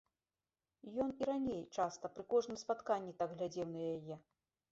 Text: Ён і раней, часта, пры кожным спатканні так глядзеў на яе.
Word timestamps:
Ён 1.03 1.09
і 1.23 1.27
раней, 1.31 1.59
часта, 1.83 2.11
пры 2.17 2.23
кожным 2.33 2.57
спатканні 2.63 3.15
так 3.19 3.29
глядзеў 3.37 3.67
на 3.75 3.81
яе. 3.95 4.15